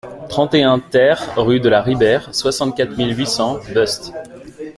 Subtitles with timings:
[0.29, 4.11] trente et un TER rue de la Ribère, soixante-quatre mille huit cents Beuste